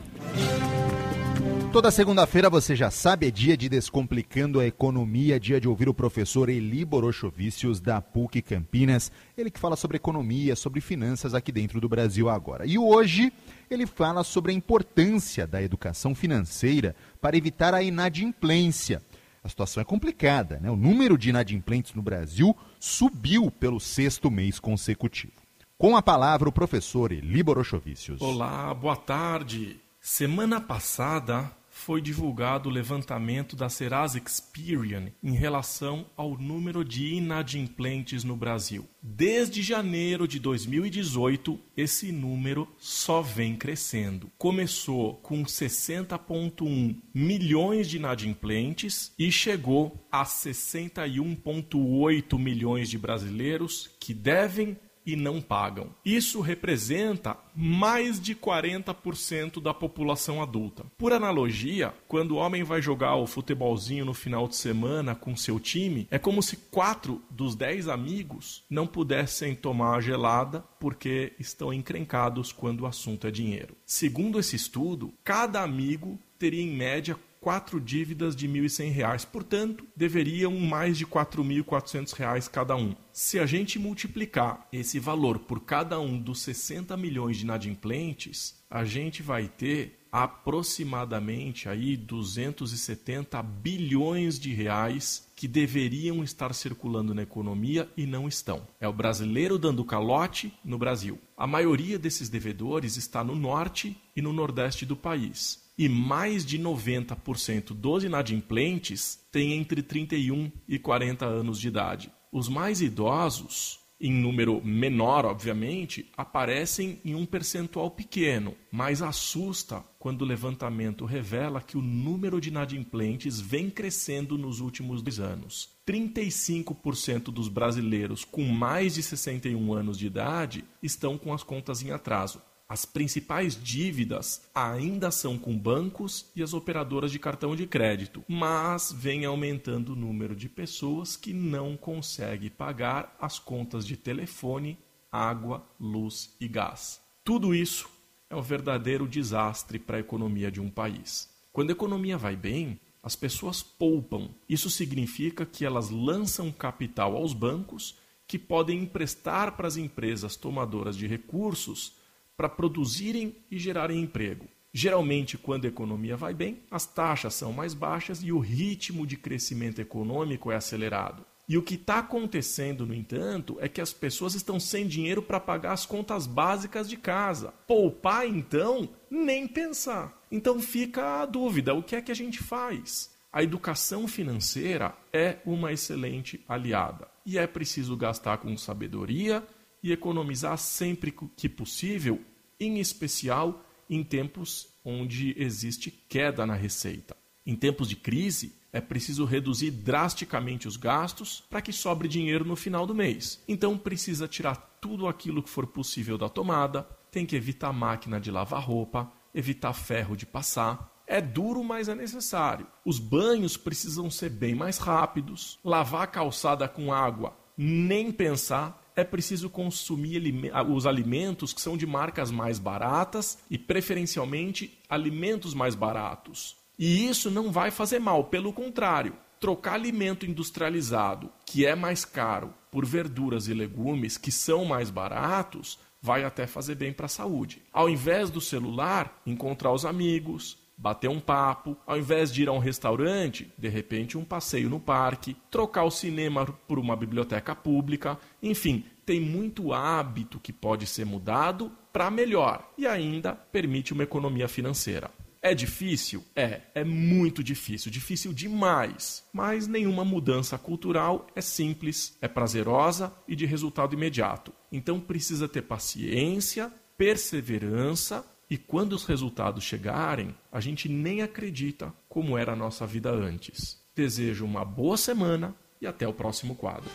Toda 1.73 1.91
segunda-feira, 1.91 2.51
você 2.51 2.77
já 2.77 2.91
sabe, 2.91 3.27
é 3.27 3.31
dia 3.31 3.57
de 3.57 3.71
Descomplicando 3.71 4.61
a 4.61 4.67
Economia, 4.67 5.41
dia 5.41 5.59
de 5.59 5.67
ouvir 5.67 5.89
o 5.89 5.95
professor 5.95 6.51
Eli 6.51 6.85
Borochovicius, 6.85 7.81
da 7.81 8.03
PUC 8.03 8.43
Campinas, 8.43 9.11
ele 9.35 9.51
que 9.51 9.59
fala 9.59 9.77
sobre 9.77 9.97
economia, 9.97 10.55
sobre 10.55 10.83
finanças 10.83 11.33
aqui 11.33 11.51
dentro 11.51 11.81
do 11.81 11.89
Brasil 11.89 12.29
agora. 12.29 12.67
E 12.67 12.77
hoje 12.77 13.33
ele 13.71 13.87
fala 13.87 14.23
sobre 14.25 14.53
a 14.53 14.55
importância 14.55 15.47
da 15.47 15.63
educação 15.63 16.15
financeira 16.15 16.95
para 17.19 17.35
evitar 17.35 17.73
a 17.73 17.83
inadimplência. 17.83 19.01
A 19.43 19.49
situação 19.49 19.81
é 19.81 19.85
complicada, 19.85 20.61
né? 20.61 20.71
O 20.71 20.77
número 20.77 21.17
de 21.17 21.31
inadimplentes 21.31 21.95
no 21.95 22.03
Brasil 22.03 22.55
subiu 22.79 23.51
pelo 23.51 23.81
sexto 23.81 24.31
mês 24.31 24.61
consecutivo. 24.61 25.33
Com 25.81 25.97
a 25.97 26.03
palavra, 26.03 26.47
o 26.47 26.53
professor 26.53 27.11
Eli 27.11 27.43
Borochovicius. 27.43 28.21
Olá, 28.21 28.75
boa 28.75 28.97
tarde. 28.97 29.81
Semana 29.99 30.61
passada 30.61 31.51
foi 31.71 32.03
divulgado 32.03 32.69
o 32.69 32.73
levantamento 32.73 33.57
da 33.57 33.71
Serasa 33.71 34.19
Experian 34.19 35.11
em 35.23 35.33
relação 35.33 36.05
ao 36.15 36.37
número 36.37 36.85
de 36.85 37.15
inadimplentes 37.15 38.25
no 38.25 38.37
Brasil. 38.37 38.87
Desde 39.03 39.63
janeiro 39.63 40.29
de 40.29 40.39
2018, 40.39 41.59
esse 41.75 42.13
número 42.13 42.69
só 42.77 43.23
vem 43.23 43.57
crescendo. 43.57 44.31
Começou 44.37 45.15
com 45.23 45.43
60,1 45.45 46.95
milhões 47.15 47.89
de 47.89 47.97
inadimplentes 47.97 49.15
e 49.19 49.33
chegou 49.33 50.07
a 50.13 50.27
61,8 50.27 52.39
milhões 52.39 52.91
de 52.91 52.99
brasileiros 52.99 53.89
que 53.99 54.13
devem 54.13 54.77
e 55.05 55.17
não 55.17 55.41
pagam. 55.41 55.89
Isso 56.05 56.41
representa 56.41 57.37
mais 57.55 58.21
de 58.21 58.35
40% 58.35 59.61
da 59.61 59.75
população 59.75 60.43
adulta. 60.43 60.85
Por 60.97 61.13
analogia, 61.13 61.93
quando 62.07 62.33
o 62.33 62.37
homem 62.37 62.63
vai 62.63 62.81
jogar 62.81 63.17
o 63.17 63.27
futebolzinho 63.27 64.05
no 64.05 64.15
final 64.15 64.47
de 64.47 64.57
semana 64.57 65.15
com 65.15 65.37
seu 65.37 65.59
time, 65.59 66.07
é 66.11 66.19
como 66.19 66.43
se 66.43 66.57
quatro 66.57 67.23
dos 67.31 67.55
dez 67.55 67.89
amigos 67.89 68.65
não 68.69 68.87
pudessem 68.87 69.55
tomar 69.55 69.97
a 69.97 70.01
gelada 70.01 70.65
porque 70.79 71.33
estão 71.39 71.73
encrencados 71.73 72.53
quando 72.53 72.83
o 72.83 72.87
assunto 72.87 73.27
é 73.27 73.31
dinheiro. 73.31 73.77
Segundo 73.85 74.39
esse 74.39 74.57
estudo, 74.57 75.13
cada 75.25 75.63
amigo 75.63 76.19
teria 76.39 76.63
em 76.63 76.71
média 76.71 77.17
quatro 77.41 77.81
dívidas 77.81 78.37
de 78.37 78.47
R$ 78.47 78.61
1.100, 78.61 79.27
portanto, 79.27 79.87
deveriam 79.97 80.55
mais 80.61 80.99
de 80.99 81.05
R$ 81.05 81.11
4.400 81.11 82.49
cada 82.51 82.77
um. 82.77 82.95
Se 83.13 83.39
a 83.39 83.47
gente 83.47 83.79
multiplicar 83.79 84.69
esse 84.71 84.99
valor 84.99 85.39
por 85.39 85.61
cada 85.61 85.99
um 85.99 86.21
dos 86.21 86.43
60 86.43 86.97
milhões 86.97 87.39
de 87.39 87.45
inadimplentes, 87.45 88.63
a 88.69 88.85
gente 88.85 89.23
vai 89.23 89.49
ter 89.49 89.99
aproximadamente 90.13 91.69
aí 91.69 91.97
270 91.97 93.41
bilhões 93.43 94.39
de 94.39 94.53
reais 94.53 95.29
que 95.37 95.47
deveriam 95.47 96.23
estar 96.23 96.53
circulando 96.53 97.15
na 97.15 97.23
economia 97.23 97.89
e 97.97 98.07
não 98.07 98.27
estão. 98.27 98.67
É 98.81 98.89
o 98.89 98.93
brasileiro 98.93 99.57
dando 99.57 99.85
calote 99.85 100.53
no 100.65 100.77
Brasil. 100.77 101.19
A 101.37 101.47
maioria 101.47 101.99
desses 101.99 102.29
devedores 102.29 102.97
está 102.97 103.23
no 103.23 103.37
norte 103.37 103.97
e 104.15 104.21
no 104.21 104.33
nordeste 104.33 104.85
do 104.85 104.97
país 104.97 105.70
e 105.81 105.89
mais 105.89 106.45
de 106.45 106.59
90% 106.59 107.73
dos 107.73 108.05
inadimplentes 108.05 109.19
têm 109.33 109.55
entre 109.55 109.83
31 109.83 110.53
e 110.69 110.79
40 110.79 111.25
anos 111.25 111.59
de 111.59 111.69
idade. 111.69 112.13
Os 112.31 112.51
mais 112.51 112.83
idosos, 112.83 113.81
em 113.99 114.13
número 114.13 114.63
menor, 114.63 115.25
obviamente, 115.25 116.13
aparecem 116.19 117.01
em 117.03 117.15
um 117.15 117.25
percentual 117.25 117.91
pequeno, 117.91 118.55
mas 118.71 119.01
assusta 119.01 119.83
quando 119.99 120.21
o 120.21 120.27
levantamento 120.27 121.07
revela 121.07 121.63
que 121.63 121.79
o 121.79 121.83
número 121.83 122.43
de 122.43 122.51
inadimplentes 122.51 123.41
vem 123.41 123.71
crescendo 123.71 124.37
nos 124.37 124.61
últimos 124.61 125.01
dois 125.01 125.19
anos. 125.19 125.71
35% 125.89 127.33
dos 127.33 127.49
brasileiros 127.49 128.23
com 128.23 128.45
mais 128.45 128.97
de 128.97 129.03
61 129.03 129.73
anos 129.73 129.97
de 129.97 130.07
idade 130.07 130.63
estão 130.83 131.17
com 131.17 131.33
as 131.33 131.43
contas 131.43 131.83
em 131.83 131.91
atraso. 131.91 132.43
As 132.71 132.85
principais 132.85 133.61
dívidas 133.61 134.49
ainda 134.55 135.11
são 135.11 135.37
com 135.37 135.59
bancos 135.59 136.27
e 136.37 136.41
as 136.41 136.55
operadoras 136.55 137.11
de 137.11 137.19
cartão 137.19 137.57
de 137.57 137.67
crédito, 137.67 138.23
mas 138.29 138.93
vem 138.93 139.25
aumentando 139.25 139.93
o 139.93 139.97
número 139.97 140.37
de 140.37 140.49
pessoas 140.49 141.17
que 141.17 141.33
não 141.33 141.77
conseguem 141.77 142.49
pagar 142.49 143.17
as 143.21 143.41
contas 143.41 143.85
de 143.85 143.97
telefone, 143.97 144.79
água, 145.11 145.67
luz 145.81 146.37
e 146.41 146.47
gás. 146.47 147.01
Tudo 147.25 147.53
isso 147.53 147.91
é 148.31 148.37
um 148.37 148.41
verdadeiro 148.41 149.09
desastre 149.09 149.77
para 149.77 149.97
a 149.97 150.01
economia 150.01 150.49
de 150.49 150.61
um 150.61 150.71
país. 150.71 151.29
Quando 151.53 151.71
a 151.71 151.73
economia 151.73 152.17
vai 152.17 152.37
bem, 152.37 152.79
as 153.03 153.17
pessoas 153.17 153.65
poupam. 153.65 154.31
Isso 154.49 154.71
significa 154.71 155.45
que 155.45 155.65
elas 155.65 155.91
lançam 155.91 156.53
capital 156.53 157.17
aos 157.17 157.33
bancos 157.33 157.99
que 158.29 158.39
podem 158.39 158.85
emprestar 158.85 159.57
para 159.57 159.67
as 159.67 159.77
empresas 159.77 160.37
tomadoras 160.37 160.97
de 160.97 161.09
recursos 161.09 161.99
para 162.41 162.49
produzirem 162.49 163.37
e 163.51 163.59
gerarem 163.59 164.01
emprego. 164.01 164.47
Geralmente, 164.73 165.37
quando 165.37 165.67
a 165.67 165.69
economia 165.69 166.17
vai 166.17 166.33
bem, 166.33 166.63
as 166.71 166.87
taxas 166.87 167.35
são 167.35 167.53
mais 167.53 167.75
baixas 167.75 168.23
e 168.23 168.33
o 168.33 168.39
ritmo 168.39 169.07
de 169.07 169.19
crescimento 169.19 169.79
econômico 169.79 170.51
é 170.51 170.57
acelerado. 170.57 171.23
E 171.47 171.59
o 171.59 171.63
que 171.63 171.75
está 171.75 171.99
acontecendo, 171.99 172.87
no 172.87 172.95
entanto, 172.95 173.59
é 173.61 173.69
que 173.69 173.79
as 173.79 173.93
pessoas 173.93 174.35
estão 174.35 174.59
sem 174.59 174.87
dinheiro 174.87 175.21
para 175.21 175.39
pagar 175.39 175.73
as 175.73 175.85
contas 175.85 176.27
básicas 176.27 176.89
de 176.89 176.97
casa. 176.97 177.53
Poupar, 177.67 178.27
então, 178.27 178.89
nem 179.11 179.47
pensar. 179.47 180.19
Então 180.33 180.61
fica 180.61 181.21
a 181.21 181.27
dúvida: 181.27 181.75
o 181.75 181.83
que 181.83 181.95
é 181.95 182.01
que 182.01 182.11
a 182.11 182.17
gente 182.17 182.43
faz? 182.43 183.11
A 183.31 183.43
educação 183.43 184.09
financeira 184.09 184.97
é 185.13 185.37
uma 185.45 185.75
excelente 185.75 186.43
aliada 186.49 187.07
e 187.27 187.37
é 187.37 187.47
preciso 187.47 187.95
gastar 187.99 188.39
com 188.39 188.57
sabedoria 188.57 189.47
e 189.83 189.93
economizar 189.93 190.57
sempre 190.59 191.15
que 191.37 191.49
possível, 191.49 192.21
em 192.59 192.79
especial 192.79 193.65
em 193.89 194.05
tempos 194.05 194.69
onde 194.85 195.35
existe 195.37 195.91
queda 195.91 196.47
na 196.47 196.55
receita. 196.55 197.17
Em 197.45 197.57
tempos 197.57 197.89
de 197.89 197.97
crise, 197.97 198.55
é 198.73 198.81
preciso 198.81 199.25
reduzir 199.25 199.71
drasticamente 199.71 200.69
os 200.69 200.77
gastos 200.77 201.43
para 201.51 201.61
que 201.61 201.73
sobre 201.73 202.07
dinheiro 202.07 202.45
no 202.45 202.55
final 202.55 202.87
do 202.87 202.95
mês. 202.95 203.43
Então 203.49 203.77
precisa 203.77 204.29
tirar 204.29 204.57
tudo 204.81 205.09
aquilo 205.09 205.43
que 205.43 205.51
for 205.51 205.67
possível 205.67 206.17
da 206.17 206.29
tomada, 206.29 206.83
tem 207.11 207.27
que 207.27 207.35
evitar 207.35 207.73
máquina 207.73 208.21
de 208.21 208.31
lavar 208.31 208.63
roupa, 208.63 209.11
evitar 209.35 209.73
ferro 209.73 210.17
de 210.17 210.25
passar. 210.25 211.03
É 211.07 211.21
duro, 211.21 211.65
mas 211.65 211.89
é 211.89 211.95
necessário. 211.95 212.67
Os 212.85 213.01
banhos 213.01 213.57
precisam 213.57 214.09
ser 214.09 214.31
bem 214.31 214.55
mais 214.55 214.79
rápidos. 214.79 215.59
Lavar 215.65 216.03
a 216.03 216.07
calçada 216.07 216.69
com 216.69 216.93
água, 216.93 217.37
nem 217.57 218.13
pensar 218.13 218.90
é 219.01 219.05
preciso 219.05 219.51
consumir 219.51 220.23
os 220.69 220.87
alimentos 220.87 221.53
que 221.53 221.61
são 221.61 221.77
de 221.77 221.87
marcas 221.87 222.31
mais 222.31 222.59
baratas 222.59 223.39
e, 223.51 223.59
preferencialmente, 223.59 224.79
alimentos 224.89 225.55
mais 225.55 225.75
baratos. 225.75 226.57
E 226.79 227.07
isso 227.09 227.31
não 227.31 227.51
vai 227.51 227.71
fazer 227.71 227.99
mal, 227.99 228.25
pelo 228.25 228.53
contrário. 228.53 229.15
Trocar 229.41 229.75
alimento 229.75 230.27
industrializado, 230.27 231.31
que 231.45 231.65
é 231.67 231.75
mais 231.75 232.05
caro, 232.05 232.55
por 232.71 232.87
verduras 232.87 233.49
e 233.49 233.55
legumes 233.55 234.17
que 234.17 234.31
são 234.31 234.65
mais 234.65 234.91
baratos, 234.91 235.79
vai 236.01 236.25
até 236.25 236.47
fazer 236.47 236.75
bem 236.75 236.93
para 236.93 237.07
a 237.07 237.09
saúde. 237.09 237.63
Ao 237.73 237.89
invés 237.89 238.31
do 238.31 238.41
celular, 238.41 239.21
encontrar 239.27 239.73
os 239.73 239.85
amigos, 239.85 240.59
bater 240.81 241.11
um 241.11 241.21
papo, 241.21 241.77
ao 241.87 241.99
invés 241.99 242.33
de 242.33 242.43
ir 242.43 242.49
a 242.49 242.53
um 242.53 242.59
restaurante, 242.59 243.53
de 243.59 243.69
repente 243.69 244.17
um 244.17 244.25
passeio 244.25 244.71
no 244.71 244.81
parque, 244.81 245.37
trocar 245.51 245.85
o 245.85 245.91
cinema 245.91 246.47
por 246.67 246.79
uma 246.79 246.97
biblioteca 246.97 247.55
pública, 247.55 248.19
enfim, 248.43 248.85
tem 249.05 249.21
muito 249.21 249.75
hábito 249.75 250.41
que 250.41 250.55
pode 250.55 250.87
ser 250.87 251.05
mudado 251.05 251.71
para 251.93 252.11
melhor 252.11 252.67
e 252.79 252.87
ainda 252.87 253.35
permite 253.35 253.93
uma 253.93 254.05
economia 254.05 254.49
financeira. 254.49 255.11
É 255.43 255.55
difícil? 255.55 256.25
É, 256.35 256.61
é 256.75 256.85
muito 256.85 257.43
difícil, 257.43 257.91
difícil 257.91 258.33
demais. 258.33 259.25
Mas 259.33 259.67
nenhuma 259.67 260.05
mudança 260.05 260.59
cultural 260.59 261.27
é 261.35 261.41
simples, 261.41 262.17
é 262.21 262.29
prazerosa 262.29 263.13
e 263.27 263.35
de 263.35 263.47
resultado 263.47 263.95
imediato. 263.95 264.53
Então 264.71 265.01
precisa 265.01 265.49
ter 265.49 265.63
paciência, 265.63 266.73
perseverança 266.97 268.25
e 268.51 268.59
quando 268.59 268.95
os 268.95 269.05
resultados 269.05 269.63
chegarem, 269.63 270.35
a 270.51 270.59
gente 270.59 270.89
nem 270.89 271.23
acredita 271.23 271.95
como 272.09 272.37
era 272.37 272.53
a 272.53 272.57
nossa 272.57 272.85
vida 272.85 273.09
antes. 273.09 273.79
Desejo 273.95 274.45
uma 274.45 274.65
boa 274.65 274.97
semana 274.97 275.55
e 275.81 275.87
até 275.87 276.07
o 276.09 276.13
próximo 276.13 276.57
quadro. 276.57 276.91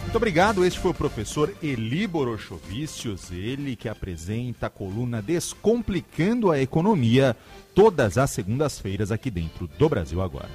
Muito 0.00 0.16
obrigado. 0.16 0.64
Este 0.64 0.80
foi 0.80 0.92
o 0.92 0.94
professor 0.94 1.54
Eli 1.62 2.06
Borochovicius, 2.06 3.30
ele 3.30 3.76
que 3.76 3.90
apresenta 3.90 4.68
a 4.68 4.70
coluna 4.70 5.20
Descomplicando 5.20 6.50
a 6.50 6.58
Economia 6.58 7.36
todas 7.74 8.16
as 8.16 8.30
segundas-feiras 8.30 9.12
aqui 9.12 9.30
dentro 9.30 9.68
do 9.78 9.86
Brasil 9.86 10.22
Agora. 10.22 10.48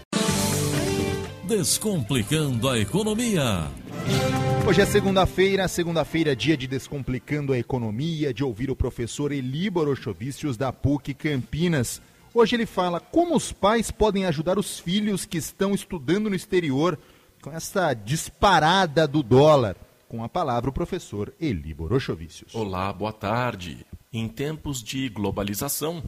Descomplicando 1.47 2.67
a 2.67 2.79
Economia. 2.79 3.69
Hoje 4.65 4.79
é 4.79 4.85
segunda-feira, 4.85 5.67
segunda-feira, 5.67 6.33
dia 6.33 6.55
de 6.55 6.67
Descomplicando 6.67 7.51
a 7.51 7.59
Economia, 7.59 8.33
de 8.33 8.45
ouvir 8.45 8.71
o 8.71 8.75
professor 8.75 9.33
Eli 9.33 9.69
Borochovicius 9.69 10.55
da 10.55 10.71
PUC 10.71 11.13
Campinas. 11.13 12.01
Hoje 12.33 12.55
ele 12.55 12.65
fala 12.65 13.01
como 13.01 13.35
os 13.35 13.51
pais 13.51 13.91
podem 13.91 14.25
ajudar 14.25 14.57
os 14.57 14.79
filhos 14.79 15.25
que 15.25 15.37
estão 15.37 15.75
estudando 15.75 16.29
no 16.29 16.35
exterior 16.35 16.97
com 17.41 17.51
essa 17.51 17.93
disparada 17.93 19.05
do 19.05 19.21
dólar. 19.21 19.75
Com 20.07 20.23
a 20.23 20.29
palavra 20.29 20.69
o 20.69 20.73
professor 20.73 21.33
Eli 21.41 21.73
Borochovicius. 21.73 22.55
Olá, 22.55 22.91
boa 22.93 23.11
tarde. 23.11 23.85
Em 24.13 24.29
tempos 24.29 24.81
de 24.81 25.09
globalização, 25.09 26.01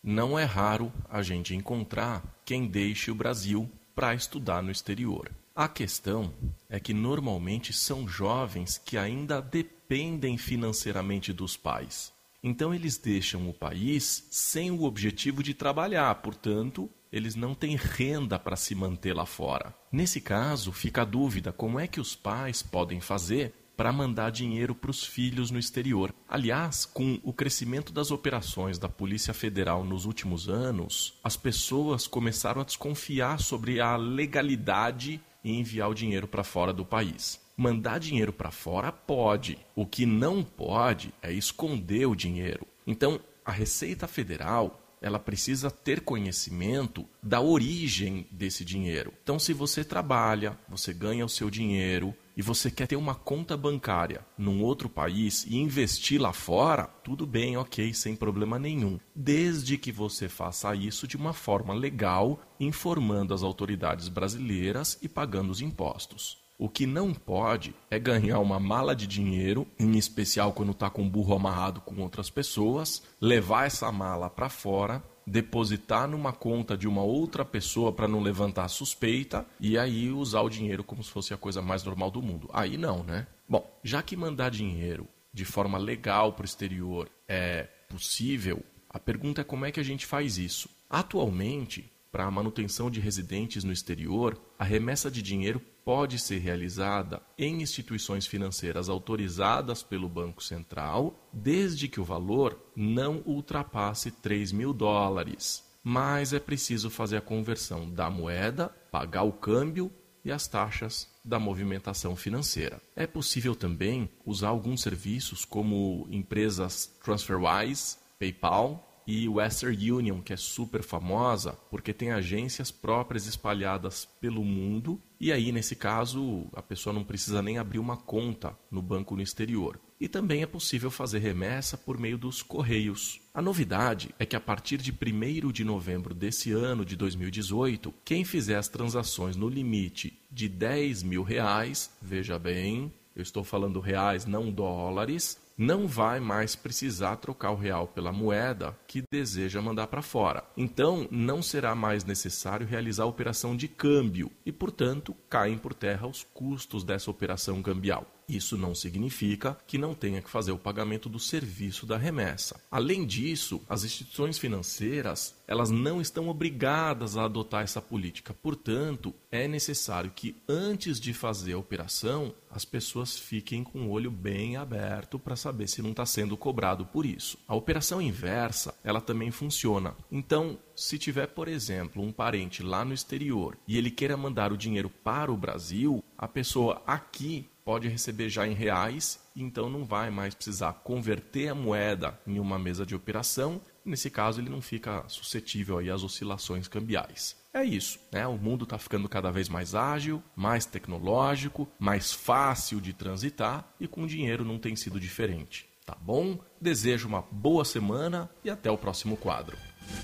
não 0.00 0.38
é 0.38 0.44
raro 0.44 0.92
a 1.10 1.20
gente 1.20 1.54
encontrar 1.54 2.22
quem 2.44 2.68
deixe 2.68 3.10
o 3.10 3.14
Brasil 3.14 3.68
para 3.92 4.14
estudar 4.14 4.62
no 4.62 4.70
exterior. 4.70 5.30
A 5.54 5.66
questão 5.66 6.32
é 6.68 6.78
que 6.78 6.92
normalmente 6.92 7.72
são 7.72 8.06
jovens 8.06 8.76
que 8.76 8.98
ainda 8.98 9.40
dependem 9.40 10.36
financeiramente 10.36 11.32
dos 11.32 11.56
pais. 11.56 12.12
Então 12.42 12.72
eles 12.72 12.98
deixam 12.98 13.48
o 13.48 13.54
país 13.54 14.26
sem 14.30 14.70
o 14.70 14.84
objetivo 14.84 15.42
de 15.42 15.54
trabalhar, 15.54 16.14
portanto, 16.16 16.88
eles 17.10 17.34
não 17.34 17.54
têm 17.54 17.74
renda 17.74 18.38
para 18.38 18.56
se 18.56 18.74
manter 18.74 19.14
lá 19.14 19.24
fora. 19.24 19.74
Nesse 19.90 20.20
caso, 20.20 20.70
fica 20.70 21.02
a 21.02 21.06
dúvida 21.06 21.52
como 21.52 21.80
é 21.80 21.86
que 21.86 22.00
os 22.00 22.14
pais 22.14 22.62
podem 22.62 23.00
fazer 23.00 23.54
para 23.76 23.92
mandar 23.92 24.30
dinheiro 24.30 24.74
para 24.74 24.90
os 24.90 25.04
filhos 25.04 25.52
no 25.52 25.58
exterior. 25.58 26.12
Aliás, 26.28 26.84
com 26.84 27.20
o 27.22 27.32
crescimento 27.32 27.92
das 27.92 28.10
operações 28.10 28.76
da 28.76 28.88
Polícia 28.88 29.32
Federal 29.32 29.84
nos 29.84 30.04
últimos 30.04 30.48
anos, 30.48 31.14
as 31.22 31.36
pessoas 31.36 32.06
começaram 32.06 32.60
a 32.60 32.64
desconfiar 32.64 33.38
sobre 33.38 33.80
a 33.80 33.96
legalidade 33.96 35.20
em 35.44 35.60
enviar 35.60 35.90
o 35.90 35.94
dinheiro 35.94 36.26
para 36.26 36.44
fora 36.44 36.72
do 36.72 36.84
país. 36.84 37.40
Mandar 37.56 37.98
dinheiro 37.98 38.32
para 38.32 38.50
fora 38.50 38.92
pode, 38.92 39.58
o 39.74 39.84
que 39.84 40.06
não 40.06 40.42
pode 40.42 41.12
é 41.20 41.32
esconder 41.32 42.06
o 42.06 42.14
dinheiro. 42.14 42.66
Então, 42.86 43.20
a 43.44 43.50
Receita 43.50 44.06
Federal 44.06 44.80
ela 45.00 45.18
precisa 45.18 45.70
ter 45.70 46.00
conhecimento 46.00 47.06
da 47.22 47.40
origem 47.40 48.26
desse 48.30 48.64
dinheiro. 48.64 49.12
Então, 49.22 49.38
se 49.38 49.52
você 49.52 49.84
trabalha, 49.84 50.58
você 50.68 50.92
ganha 50.92 51.24
o 51.24 51.28
seu 51.28 51.50
dinheiro 51.50 52.14
e 52.36 52.42
você 52.42 52.70
quer 52.70 52.86
ter 52.86 52.96
uma 52.96 53.14
conta 53.14 53.56
bancária 53.56 54.24
num 54.36 54.62
outro 54.62 54.88
país 54.88 55.44
e 55.44 55.56
investir 55.56 56.20
lá 56.20 56.32
fora, 56.32 56.84
tudo 57.02 57.26
bem, 57.26 57.56
ok, 57.56 57.92
sem 57.92 58.14
problema 58.14 58.58
nenhum. 58.58 58.98
Desde 59.14 59.76
que 59.76 59.90
você 59.90 60.28
faça 60.28 60.74
isso 60.74 61.06
de 61.06 61.16
uma 61.16 61.32
forma 61.32 61.74
legal, 61.74 62.40
informando 62.60 63.34
as 63.34 63.42
autoridades 63.42 64.08
brasileiras 64.08 64.98
e 65.02 65.08
pagando 65.08 65.50
os 65.50 65.60
impostos. 65.60 66.47
O 66.58 66.68
que 66.68 66.86
não 66.86 67.14
pode 67.14 67.72
é 67.88 68.00
ganhar 68.00 68.40
uma 68.40 68.58
mala 68.58 68.96
de 68.96 69.06
dinheiro, 69.06 69.64
em 69.78 69.96
especial 69.96 70.52
quando 70.52 70.72
está 70.72 70.90
com 70.90 71.06
o 71.06 71.08
burro 71.08 71.36
amarrado 71.36 71.80
com 71.80 72.02
outras 72.02 72.28
pessoas, 72.30 73.00
levar 73.20 73.66
essa 73.66 73.92
mala 73.92 74.28
para 74.28 74.48
fora, 74.48 75.00
depositar 75.24 76.08
numa 76.08 76.32
conta 76.32 76.76
de 76.76 76.88
uma 76.88 77.02
outra 77.02 77.44
pessoa 77.44 77.92
para 77.92 78.08
não 78.08 78.20
levantar 78.20 78.66
suspeita 78.66 79.46
e 79.60 79.78
aí 79.78 80.10
usar 80.10 80.40
o 80.40 80.48
dinheiro 80.48 80.82
como 80.82 81.04
se 81.04 81.10
fosse 81.12 81.32
a 81.32 81.36
coisa 81.36 81.62
mais 81.62 81.84
normal 81.84 82.10
do 82.10 82.20
mundo. 82.20 82.50
Aí 82.52 82.76
não, 82.76 83.04
né? 83.04 83.28
Bom, 83.48 83.78
já 83.84 84.02
que 84.02 84.16
mandar 84.16 84.50
dinheiro 84.50 85.06
de 85.32 85.44
forma 85.44 85.78
legal 85.78 86.32
para 86.32 86.42
o 86.42 86.44
exterior 86.44 87.08
é 87.28 87.68
possível, 87.88 88.64
a 88.90 88.98
pergunta 88.98 89.42
é 89.42 89.44
como 89.44 89.64
é 89.64 89.70
que 89.70 89.78
a 89.78 89.84
gente 89.84 90.06
faz 90.06 90.38
isso. 90.38 90.68
Atualmente, 90.90 91.88
para 92.10 92.24
a 92.24 92.30
manutenção 92.30 92.90
de 92.90 93.00
residentes 93.00 93.64
no 93.64 93.72
exterior, 93.72 94.40
a 94.58 94.64
remessa 94.64 95.10
de 95.10 95.22
dinheiro 95.22 95.60
pode 95.84 96.18
ser 96.18 96.38
realizada 96.38 97.22
em 97.36 97.62
instituições 97.62 98.26
financeiras 98.26 98.88
autorizadas 98.88 99.82
pelo 99.82 100.08
Banco 100.08 100.42
Central, 100.42 101.28
desde 101.32 101.88
que 101.88 102.00
o 102.00 102.04
valor 102.04 102.58
não 102.74 103.22
ultrapasse 103.24 104.10
3 104.10 104.52
mil 104.52 104.72
dólares. 104.72 105.64
Mas 105.82 106.32
é 106.32 106.38
preciso 106.38 106.90
fazer 106.90 107.16
a 107.16 107.22
conversão 107.22 107.90
da 107.90 108.10
moeda, 108.10 108.68
pagar 108.90 109.22
o 109.22 109.32
câmbio 109.32 109.90
e 110.24 110.32
as 110.32 110.46
taxas 110.46 111.08
da 111.24 111.38
movimentação 111.38 112.16
financeira. 112.16 112.80
É 112.96 113.06
possível 113.06 113.54
também 113.54 114.10
usar 114.26 114.48
alguns 114.48 114.82
serviços 114.82 115.44
como 115.44 116.06
empresas 116.10 116.86
TransferWise, 117.02 117.96
PayPal 118.18 118.87
e 119.08 119.26
Western 119.26 119.90
Union, 119.90 120.20
que 120.20 120.34
é 120.34 120.36
super 120.36 120.82
famosa 120.82 121.58
porque 121.70 121.94
tem 121.94 122.10
agências 122.10 122.70
próprias 122.70 123.26
espalhadas 123.26 124.06
pelo 124.20 124.44
mundo, 124.44 125.00
e 125.18 125.32
aí 125.32 125.50
nesse 125.50 125.74
caso 125.74 126.46
a 126.52 126.60
pessoa 126.60 126.92
não 126.92 127.02
precisa 127.02 127.40
nem 127.40 127.56
abrir 127.56 127.78
uma 127.78 127.96
conta 127.96 128.54
no 128.70 128.82
banco 128.82 129.16
no 129.16 129.22
exterior. 129.22 129.80
E 129.98 130.08
também 130.08 130.42
é 130.42 130.46
possível 130.46 130.90
fazer 130.90 131.20
remessa 131.20 131.76
por 131.78 131.98
meio 131.98 132.18
dos 132.18 132.42
correios. 132.42 133.18
A 133.32 133.40
novidade 133.40 134.14
é 134.18 134.26
que 134.26 134.36
a 134.36 134.40
partir 134.40 134.76
de 134.76 134.92
1 134.92 135.50
de 135.52 135.64
novembro 135.64 136.14
desse 136.14 136.52
ano 136.52 136.84
de 136.84 136.94
2018, 136.94 137.92
quem 138.04 138.26
fizer 138.26 138.58
as 138.58 138.68
transações 138.68 139.36
no 139.36 139.48
limite 139.48 140.18
de 140.30 140.50
10 140.50 141.02
mil 141.02 141.22
reais, 141.22 141.90
veja 142.00 142.38
bem, 142.38 142.92
eu 143.16 143.22
estou 143.22 143.42
falando 143.42 143.80
reais, 143.80 144.26
não 144.26 144.52
dólares, 144.52 145.40
não 145.58 145.88
vai 145.88 146.20
mais 146.20 146.54
precisar 146.54 147.16
trocar 147.16 147.50
o 147.50 147.56
real 147.56 147.88
pela 147.88 148.12
moeda 148.12 148.78
que 148.86 149.02
deseja 149.10 149.60
mandar 149.60 149.88
para 149.88 150.00
fora. 150.00 150.44
Então, 150.56 151.08
não 151.10 151.42
será 151.42 151.74
mais 151.74 152.04
necessário 152.04 152.64
realizar 152.64 153.02
a 153.02 153.06
operação 153.06 153.56
de 153.56 153.66
câmbio 153.66 154.30
e, 154.46 154.52
portanto, 154.52 155.16
caem 155.28 155.58
por 155.58 155.74
terra 155.74 156.06
os 156.06 156.24
custos 156.32 156.84
dessa 156.84 157.10
operação 157.10 157.60
cambial. 157.60 158.06
Isso 158.28 158.58
não 158.58 158.74
significa 158.74 159.56
que 159.66 159.78
não 159.78 159.94
tenha 159.94 160.20
que 160.20 160.28
fazer 160.28 160.52
o 160.52 160.58
pagamento 160.58 161.08
do 161.08 161.18
serviço 161.18 161.86
da 161.86 161.96
remessa. 161.96 162.60
Além 162.70 163.06
disso, 163.06 163.62
as 163.68 163.84
instituições 163.84 164.38
financeiras, 164.38 165.34
elas 165.46 165.70
não 165.70 166.00
estão 166.00 166.28
obrigadas 166.28 167.16
a 167.16 167.24
adotar 167.24 167.62
essa 167.62 167.80
política. 167.80 168.34
Portanto, 168.34 169.14
é 169.30 169.48
necessário 169.48 170.12
que 170.14 170.36
antes 170.46 171.00
de 171.00 171.14
fazer 171.14 171.54
a 171.54 171.58
operação, 171.58 172.34
as 172.50 172.64
pessoas 172.64 173.18
fiquem 173.18 173.64
com 173.64 173.86
o 173.86 173.90
olho 173.90 174.10
bem 174.10 174.56
aberto 174.56 175.18
para 175.18 175.36
saber 175.36 175.68
se 175.68 175.80
não 175.80 175.90
está 175.90 176.04
sendo 176.04 176.36
cobrado 176.36 176.84
por 176.84 177.06
isso. 177.06 177.38
A 177.46 177.54
operação 177.54 178.00
inversa, 178.00 178.74
ela 178.84 179.00
também 179.00 179.30
funciona. 179.30 179.94
Então, 180.10 180.58
se 180.74 180.98
tiver, 180.98 181.28
por 181.28 181.48
exemplo, 181.48 182.02
um 182.02 182.12
parente 182.12 182.62
lá 182.62 182.84
no 182.84 182.94
exterior 182.94 183.56
e 183.66 183.76
ele 183.76 183.90
queira 183.90 184.16
mandar 184.16 184.52
o 184.52 184.56
dinheiro 184.56 184.90
para 184.90 185.32
o 185.32 185.36
Brasil, 185.36 186.04
a 186.16 186.28
pessoa 186.28 186.82
aqui 186.86 187.48
pode 187.68 187.86
receber 187.86 188.30
já 188.30 188.46
em 188.46 188.54
reais, 188.54 189.20
então 189.36 189.68
não 189.68 189.84
vai 189.84 190.08
mais 190.08 190.34
precisar 190.34 190.72
converter 190.72 191.48
a 191.48 191.54
moeda 191.54 192.18
em 192.26 192.38
uma 192.38 192.58
mesa 192.58 192.86
de 192.86 192.94
operação. 192.94 193.60
Nesse 193.84 194.08
caso, 194.08 194.40
ele 194.40 194.48
não 194.48 194.62
fica 194.62 195.04
suscetível 195.06 195.78
às 195.78 196.02
oscilações 196.02 196.66
cambiais. 196.66 197.36
É 197.52 197.62
isso, 197.62 198.00
né? 198.10 198.26
O 198.26 198.38
mundo 198.38 198.64
está 198.64 198.78
ficando 198.78 199.06
cada 199.06 199.30
vez 199.30 199.50
mais 199.50 199.74
ágil, 199.74 200.22
mais 200.34 200.64
tecnológico, 200.64 201.68
mais 201.78 202.10
fácil 202.10 202.80
de 202.80 202.94
transitar 202.94 203.70
e 203.78 203.86
com 203.86 204.06
dinheiro 204.06 204.46
não 204.46 204.58
tem 204.58 204.74
sido 204.74 204.98
diferente. 204.98 205.68
Tá 205.84 205.94
bom? 206.00 206.38
Desejo 206.58 207.06
uma 207.06 207.20
boa 207.30 207.66
semana 207.66 208.30
e 208.42 208.48
até 208.48 208.70
o 208.70 208.78
próximo 208.78 209.14
quadro. 209.14 209.58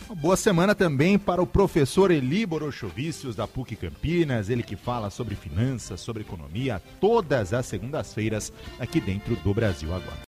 Uma 0.06 0.14
boa 0.14 0.36
semana 0.36 0.74
também 0.74 1.18
para 1.18 1.42
o 1.42 1.46
professor 1.46 2.10
Eli 2.10 2.46
Borochovicius 2.46 3.34
da 3.36 3.46
PUC 3.46 3.76
Campinas, 3.76 4.50
ele 4.50 4.62
que 4.62 4.76
fala 4.76 5.10
sobre 5.10 5.34
finanças, 5.34 6.00
sobre 6.00 6.22
economia, 6.22 6.82
todas 7.00 7.52
as 7.52 7.66
segundas-feiras 7.66 8.52
aqui 8.78 9.00
dentro 9.00 9.34
do 9.36 9.54
Brasil 9.54 9.94
Agora. 9.94 10.18